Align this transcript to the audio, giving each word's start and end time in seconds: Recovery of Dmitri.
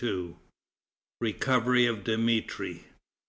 Recovery 1.19 1.85
of 1.85 2.03
Dmitri. 2.03 2.85